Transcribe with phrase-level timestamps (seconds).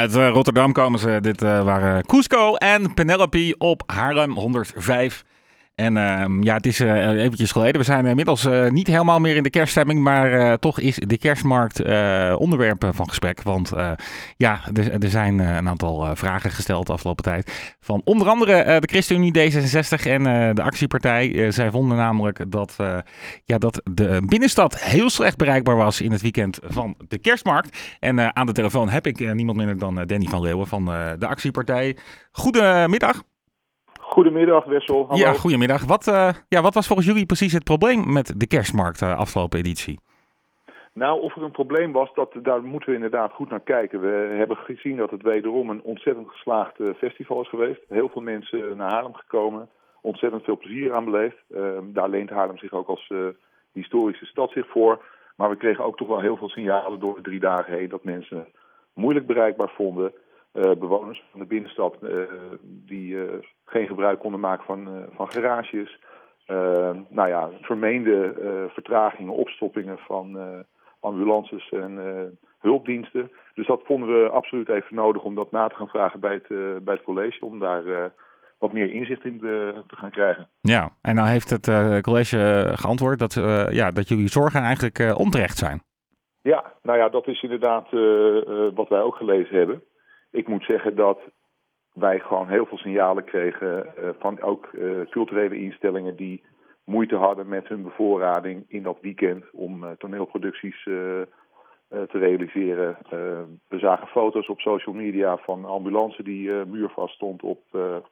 [0.00, 1.18] Uit uh, Rotterdam komen ze.
[1.20, 5.24] Dit uh, waren Cusco en Penelope op Haarlem 105.
[5.80, 7.80] En uh, ja, het is uh, eventjes geleden.
[7.80, 10.00] We zijn inmiddels uh, niet helemaal meer in de kerststemming.
[10.00, 11.78] Maar toch is de kerstmarkt
[12.36, 13.42] onderwerp van gesprek.
[13.42, 13.72] Want
[14.36, 17.74] ja, er, er zijn een aantal vragen gesteld de afgelopen tijd.
[17.80, 21.50] Van onder andere de ChristenUnie D66 en de actiepartij.
[21.50, 22.76] zij vonden namelijk dat,
[23.44, 27.96] ja, dat de binnenstad heel slecht bereikbaar was in het weekend van de kerstmarkt.
[28.00, 30.84] En aan de telefoon heb ik niemand minder dan Danny van Leeuwen van
[31.18, 31.96] de actiepartij.
[32.32, 33.22] Goedemiddag.
[34.10, 35.06] Goedemiddag Wessel.
[35.08, 35.24] Hallo.
[35.24, 35.84] Ja, goedemiddag.
[35.84, 39.58] Wat, uh, ja, wat was volgens jullie precies het probleem met de kerstmarkt uh, afgelopen
[39.58, 40.00] editie?
[40.92, 44.00] Nou, of er een probleem was, dat, daar moeten we inderdaad goed naar kijken.
[44.00, 47.80] We hebben gezien dat het wederom een ontzettend geslaagd uh, festival is geweest.
[47.88, 49.68] Heel veel mensen naar Haarlem gekomen,
[50.00, 51.36] ontzettend veel plezier aan beleefd.
[51.54, 53.12] Ehm, daar leent Haarlem zich ook als
[53.72, 55.04] historische stad zich voor.
[55.36, 58.04] Maar we kregen ook toch wel heel veel signalen door de drie dagen heen dat
[58.04, 58.46] mensen
[58.94, 60.12] moeilijk bereikbaar vonden.
[60.54, 62.10] Uh, bewoners van de binnenstad uh,
[62.62, 63.32] die uh,
[63.64, 65.98] geen gebruik konden maken van, van garages.
[67.08, 68.34] nou ja, vermeende
[68.72, 70.38] vertragingen, opstoppingen van
[71.00, 71.98] ambulances en
[72.58, 73.30] hulpdiensten.
[73.54, 76.48] Dus dat vonden we absoluut even nodig om dat na te gaan vragen bij het,
[76.84, 77.44] bij het college.
[77.44, 78.12] Om daar
[78.58, 80.48] wat meer inzicht in te, te gaan krijgen.
[80.60, 83.34] Ja, en nou heeft het college geantwoord dat,
[83.70, 85.82] ja, dat jullie zorgen eigenlijk onterecht zijn.
[86.42, 87.90] Ja, nou ja, dat is inderdaad
[88.74, 89.82] wat wij ook gelezen hebben
[90.30, 91.20] ik moet zeggen dat
[91.92, 96.42] wij gewoon heel veel signalen kregen uh, van ook uh, culturele instellingen die
[96.84, 100.82] moeite hadden met hun bevoorrading in dat weekend om uh, toneelproducties
[101.90, 102.96] te realiseren.
[103.68, 107.62] we zagen foto's op social media van ambulance die muurvast stond op,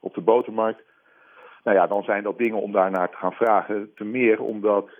[0.00, 0.82] op de botermarkt.
[1.64, 3.90] Nou ja, dan zijn dat dingen om daarnaar te gaan vragen.
[3.94, 4.90] Ten meer omdat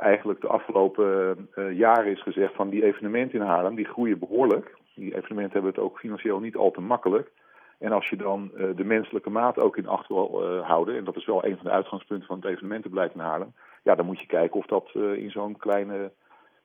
[0.00, 4.76] eigenlijk de afgelopen jaren is gezegd van die evenementen in Haarlem, die groeien behoorlijk.
[4.96, 7.30] Die evenementen hebben het ook financieel niet al te makkelijk.
[7.78, 11.04] En als je dan uh, de menselijke maat ook in acht wil uh, houden, en
[11.04, 14.20] dat is wel een van de uitgangspunten van het evenementenbeleid in Haarlem, ja, dan moet
[14.20, 16.12] je kijken of dat uh, in zo'n kleine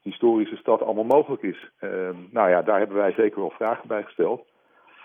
[0.02, 1.72] historische stad allemaal mogelijk is.
[1.80, 4.46] Ehm, nou ja, daar hebben wij zeker wel vragen bij gesteld.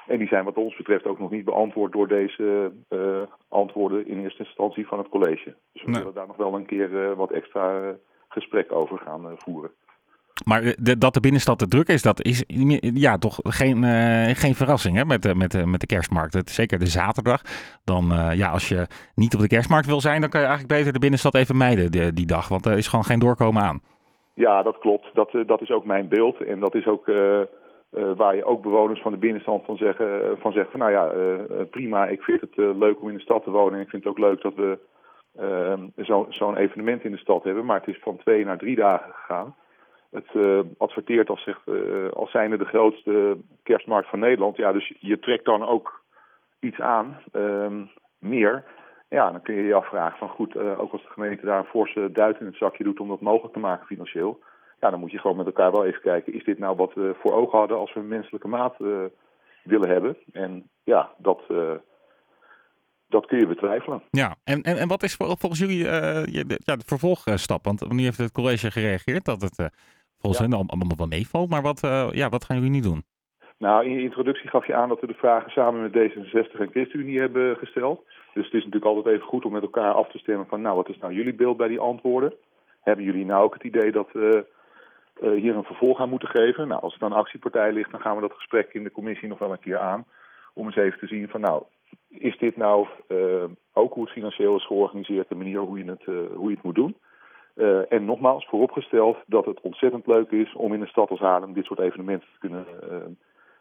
[0.06, 2.72] En die zijn wat ons betreft ook nog niet beantwoord door deze
[3.48, 5.54] antwoorden in eerste instantie van het college.
[5.72, 5.98] Dus we nee.
[5.98, 7.94] willen daar nog wel een keer wat extra
[8.28, 9.70] gesprek over gaan voeren.
[10.44, 12.44] Maar de, dat de binnenstad te druk is, dat is
[12.94, 16.50] ja, toch geen, uh, geen verrassing hè, met, met, met de kerstmarkt.
[16.50, 17.42] Zeker de zaterdag.
[17.84, 20.78] Dan, uh, ja, als je niet op de kerstmarkt wil zijn, dan kan je eigenlijk
[20.78, 22.48] beter de binnenstad even mijden die, dag.
[22.48, 23.80] Want er is gewoon geen doorkomen aan.
[24.34, 25.10] Ja, dat klopt.
[25.14, 26.40] Dat, dat is ook mijn beeld.
[26.40, 27.06] En dat is ook
[28.16, 31.04] waar je ook bewoners van de binnenstad van zeggen, van zeggen van nou ja,
[31.70, 33.74] prima, ik vind het leuk om in de stad te wonen.
[33.74, 34.78] En ik vind het ook leuk dat we
[35.96, 37.64] zo'n zo evenement in de stad hebben.
[37.64, 39.54] Maar het is van twee naar drie dagen gegaan
[40.16, 44.56] het uh, adverteert als, zich, uh, als zijnde de grootste kerstmarkt van Nederland.
[44.56, 46.02] Ja, dus je trekt dan ook
[46.60, 47.66] iets aan, uh,
[48.18, 48.64] meer.
[49.08, 51.64] Ja, dan kun je je afvragen van goed, uh, ook als de gemeente daar een
[51.64, 54.40] forse duit in het zakje doet om dat mogelijk te maken financieel.
[54.80, 57.14] Ja, dan moet je gewoon met elkaar wel even kijken, is dit nou wat we
[57.20, 58.76] voor ogen hadden als we een menselijke maat
[59.62, 60.16] willen hebben?
[60.32, 61.40] En ja, dat
[63.08, 64.02] dat kun je betwijfelen.
[64.10, 65.84] Ja, en, en, en wat is volgens jullie
[66.64, 67.64] ja, de vervolgstap?
[67.64, 69.70] Want nu heeft het college gereageerd dat het
[70.18, 71.50] volgens hen allemaal wel meevalt.
[71.50, 73.04] Maar wat, uh, ja, wat gaan jullie nu doen?
[73.58, 76.70] Nou, in je introductie gaf je aan dat we de vragen samen met D66 en
[76.70, 78.04] ChristenUnie hebben gesteld.
[78.34, 80.76] Dus het is natuurlijk altijd even goed om met elkaar af te stemmen van, nou,
[80.76, 82.34] wat is nou jullie beeld bij die antwoorden?
[82.80, 84.46] Hebben jullie nou ook het idee dat we
[85.22, 86.68] uh, hier een vervolg aan moeten geven?
[86.68, 89.28] Nou, als het dan een actiepartij ligt, dan gaan we dat gesprek in de commissie
[89.28, 90.04] nog wel een keer aan.
[90.54, 91.62] Om eens even te zien van, nou,
[92.08, 96.04] is dit nou uh, ook hoe het financieel is georganiseerd, de manier hoe je het,
[96.34, 96.96] hoe je het moet doen?
[97.56, 101.52] Uh, en nogmaals, vooropgesteld dat het ontzettend leuk is om in een stad als Haarlem
[101.52, 102.96] dit soort evenementen te kunnen uh,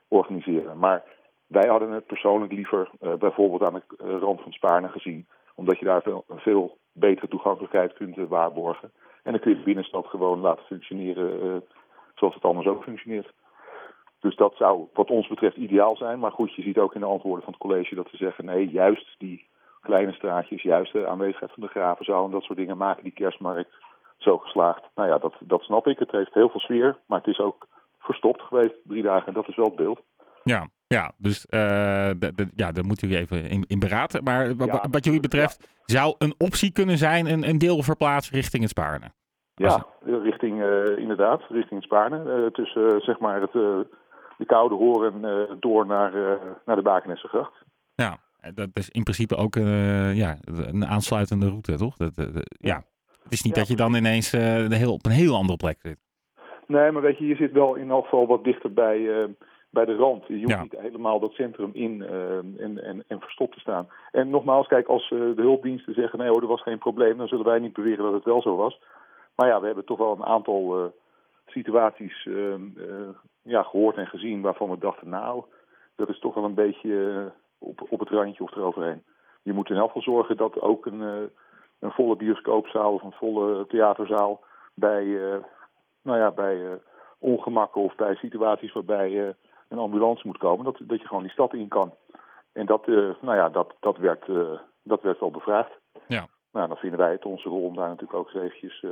[0.07, 0.77] organiseren.
[0.77, 1.03] Maar
[1.47, 5.27] wij hadden het persoonlijk liever uh, bijvoorbeeld aan de rand van Spaarne gezien.
[5.55, 8.91] Omdat je daar veel, veel betere toegankelijkheid kunt waarborgen.
[9.23, 11.63] En dan kun je de binnenstad gewoon laten functioneren
[12.15, 13.33] zoals het anders ook functioneert.
[14.19, 16.19] Dus dat zou wat ons betreft ideaal zijn.
[16.19, 18.45] Maar goed, je ziet ook in de antwoorden van het college dat ze zeggen...
[18.45, 19.47] nee, juist die
[19.85, 23.73] kleine straatjes, juist de aanwezigheid van de gravenzaal en dat soort dingen maken die kerstmarkt
[24.17, 24.83] zo geslaagd.
[24.95, 25.99] Nou ja, dat, dat snap ik.
[25.99, 27.67] Het heeft heel veel sfeer, maar het is ook
[27.99, 30.01] verstopt geweest drie dagen en dat is wel het beeld.
[30.43, 31.59] Ja, ja dus uh,
[32.19, 34.23] de, ja, daar moeten jullie even in, in beraten.
[34.23, 38.61] Maar ja, wat jullie betreft, zou een optie kunnen zijn een, een deel verplaatsen richting
[38.61, 39.11] het Spaarne?
[39.55, 42.23] Ja, richting, uh, inderdaad, richting het Spaarne.
[42.23, 45.21] Uh, tussen zeg maar het, de Koude Horen
[45.59, 47.49] door naar, naar de Bakenesse
[47.95, 48.17] Ja,
[48.53, 49.55] dat is in principe ook
[50.13, 51.95] ja, een aansluitende route, toch?
[51.95, 52.11] Dat,
[52.47, 52.83] ja,
[53.23, 55.97] het is niet dat je dan ineens uh, heel, op een heel andere plek zit.
[56.67, 59.23] Nee, maar weet je, je zit wel in elk geval wat dichter bij, uh,
[59.69, 60.27] bij de rand.
[60.27, 60.61] Je hoeft Ja.
[60.61, 63.87] niet helemaal dat centrum in eh, en, en, en verstopt te staan.
[64.11, 67.27] En nogmaals, kijk, als eh, de hulpdiensten zeggen nee hoor, er was geen probleem, dan
[67.27, 68.79] zullen wij niet beweren dat het wel zo was.
[69.35, 70.85] Maar ja, we hebben toch wel een aantal eh,
[71.45, 72.59] situaties eh, eh,
[73.41, 75.43] ja, gehoord en gezien waarvan we dachten, nou,
[75.95, 79.03] dat is toch wel een beetje eh, op, op het randje of eroverheen.
[79.41, 81.27] Je moet in elk geval zorgen dat ook een, eh,
[81.79, 84.43] een volle bioscoopzaal of een volle theaterzaal
[84.73, 85.43] bij, eh,
[86.01, 86.71] nou ja, bij eh,
[87.19, 89.35] ongemakken of bij situaties waarbij
[89.67, 91.93] een ambulance moet komen, dat, dat je gewoon die stad in kan.
[92.51, 94.25] En dat, nou ja, dat, dat, werd,
[94.83, 95.71] dat werd wel bevraagd.
[96.07, 96.27] Ja.
[96.51, 98.85] Nou, dan vinden wij het onze rol om daar natuurlijk ook eens eventjes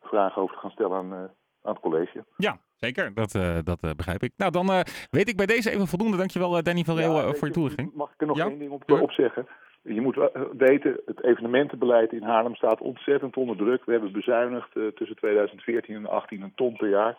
[0.00, 1.30] vragen over te gaan stellen aan,
[1.66, 2.24] aan het college.
[2.36, 3.14] Ja, zeker.
[3.14, 4.32] Dat, eh, dat eh, begrijp ik.
[4.36, 4.80] Nou, dan eh,
[5.10, 6.16] weet ik bij deze even voldoende.
[6.16, 7.94] Dankjewel, Danny van Reeuwen, Ja, voor je toelichting.
[7.94, 9.46] Mag ik er nog Ja, één ding op, zeggen?
[9.82, 13.84] Je moet weten, het evenementenbeleid in Haarlem staat ontzettend onder druk.
[13.84, 17.16] We hebben bezuinigd tussen 2014 en 2018 een ton per jaar.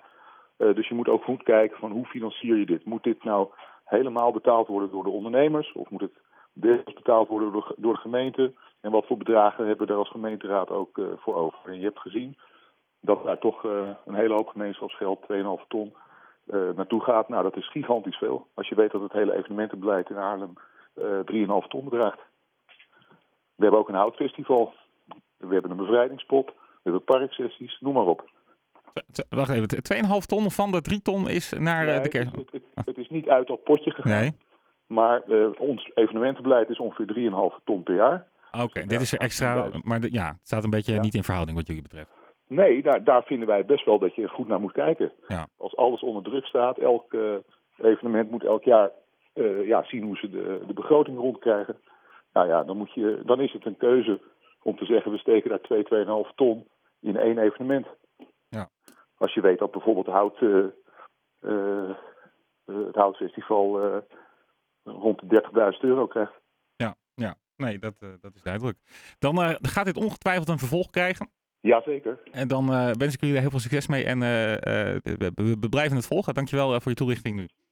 [0.58, 2.86] Dus je moet ook goed kijken van hoe financier je dit.
[2.86, 3.50] Moet dit nou
[3.86, 5.72] helemaal betaald worden door de ondernemers?
[5.72, 6.18] Of moet het
[6.54, 8.54] deels betaald worden door, door de gemeente?
[8.82, 11.60] En wat voor bedragen hebben we daar als gemeenteraad ook voor over?
[11.66, 12.38] En je hebt gezien
[13.02, 15.20] dat daar toch eh, een hele hoop gemeenschapsgeld,
[15.62, 15.94] 2,5 ton,
[16.46, 17.30] eh, naartoe gaat.
[17.30, 18.48] Nou, dat is gigantisch veel.
[18.54, 20.54] Als je weet dat het hele evenementenbeleid in Haarlem
[20.94, 22.20] eh 3,5 ton bedraagt.
[23.56, 24.74] We hebben ook een houtfestival.
[25.38, 26.46] We hebben een bevrijdingspot.
[26.48, 28.30] We hebben parksessies, noem maar op.
[29.30, 32.26] Wacht even, t- 2,5 ton van de 3 ton is naar eh, Nee, de kerk.
[32.36, 34.20] het, het, het- het is niet uit dat potje gegaan.
[34.20, 34.32] Nee.
[34.88, 38.28] Maar eh, ons evenementenbeleid is ongeveer 3,5 ton per jaar.
[38.64, 39.70] Oké, dit is er extra.
[39.84, 41.02] Maar de- ja, het staat een beetje Ja.
[41.02, 42.10] niet in verhouding wat jullie betreft.
[42.48, 45.12] Nee, daar, daar vinden wij best wel dat je goed naar moet kijken.
[45.28, 45.48] Ja.
[45.58, 47.36] Als alles onder druk staat, elk eh,
[47.78, 48.92] evenement moet elk jaar
[49.34, 51.78] eh, ja, zien hoe ze de, de begroting rondkrijgen.
[52.34, 54.22] Nou ja, dan, moet je, dan is het een keuze
[54.62, 55.84] om te zeggen, we steken daar 2,
[56.26, 56.68] 2,5 ton
[57.00, 57.88] in één evenement.
[58.50, 58.70] Ja.
[59.18, 61.92] Als je weet dat bijvoorbeeld hout, eh,
[62.66, 63.98] het houtfestival eh,
[64.84, 65.42] rond de
[65.74, 66.34] 30.000 euro krijgt.
[66.76, 67.36] Ja, ja.
[67.56, 68.78] Nee, dat, dat is duidelijk.
[69.20, 71.30] Dan gaat dit ongetwijfeld een vervolg krijgen.
[71.62, 72.20] Jazeker.
[72.32, 74.04] En dan eh, wens ik jullie heel veel succes mee.
[74.04, 76.34] En eh, eh, we, we- blijven het volgen.
[76.34, 77.48] Dankjewel voor je toelichting nu.